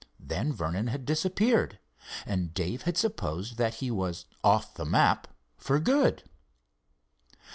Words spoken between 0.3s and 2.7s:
Vernon had disappeared, and